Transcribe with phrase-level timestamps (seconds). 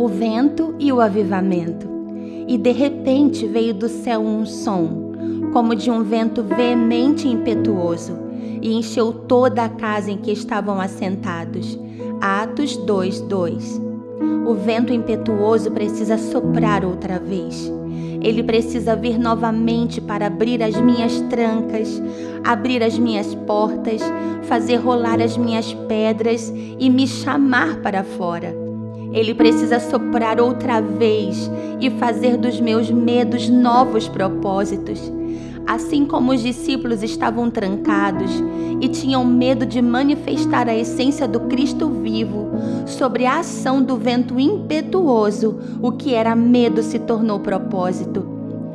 [0.00, 1.86] o vento e o avivamento.
[2.48, 5.12] E de repente veio do céu um som,
[5.52, 8.16] como de um vento veemente e impetuoso,
[8.62, 11.78] e encheu toda a casa em que estavam assentados.
[12.18, 13.80] Atos 2, 2.
[14.46, 17.70] O vento impetuoso precisa soprar outra vez.
[18.22, 22.02] Ele precisa vir novamente para abrir as minhas trancas,
[22.42, 24.00] abrir as minhas portas,
[24.44, 28.69] fazer rolar as minhas pedras e me chamar para fora.
[29.12, 31.50] Ele precisa soprar outra vez
[31.80, 35.00] e fazer dos meus medos novos propósitos.
[35.66, 38.30] Assim como os discípulos estavam trancados
[38.80, 42.50] e tinham medo de manifestar a essência do Cristo vivo
[42.86, 48.26] sobre a ação do vento impetuoso, o que era medo se tornou propósito.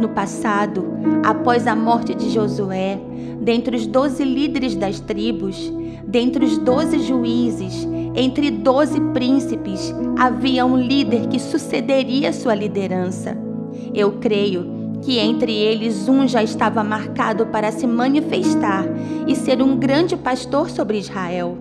[0.00, 0.86] No passado,
[1.24, 3.00] após a morte de Josué,
[3.40, 5.72] dentre os doze líderes das tribos,
[6.06, 13.36] dentre os doze juízes, entre doze príncipes, havia um líder que sucederia sua liderança.
[13.94, 18.84] Eu creio que entre eles um já estava marcado para se manifestar
[19.26, 21.58] e ser um grande pastor sobre Israel.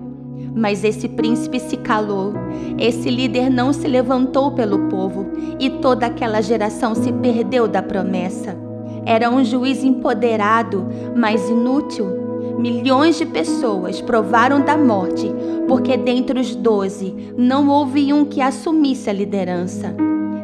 [0.56, 2.34] Mas esse príncipe se calou,
[2.80, 5.28] esse líder não se levantou pelo povo
[5.60, 8.58] e toda aquela geração se perdeu da promessa.
[9.06, 12.25] Era um juiz empoderado, mas inútil.
[12.58, 15.30] Milhões de pessoas provaram da morte,
[15.68, 19.94] porque dentre os doze não houve um que assumisse a liderança.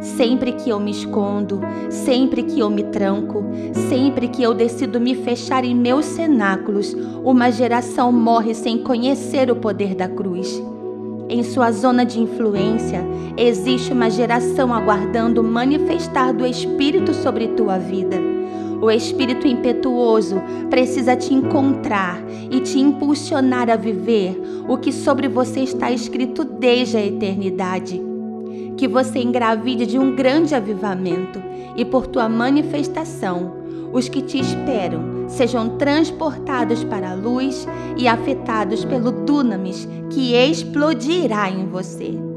[0.02, 3.44] Sempre que eu me escondo, sempre que eu me tranco,
[3.88, 9.56] sempre que eu decido me fechar em meus cenáculos, uma geração morre sem conhecer o
[9.56, 10.62] poder da cruz.
[11.30, 13.06] Em sua zona de influência,
[13.38, 18.31] existe uma geração aguardando manifestar do Espírito sobre tua vida.
[18.82, 25.62] O Espírito impetuoso precisa te encontrar e te impulsionar a viver o que sobre você
[25.62, 28.12] está escrito desde a eternidade
[28.82, 31.40] que você engravide de um grande avivamento
[31.76, 33.54] e por tua manifestação,
[33.94, 41.48] os que te esperam sejam transportados para a luz e afetados pelo dunamis que explodirá
[41.48, 42.31] em você.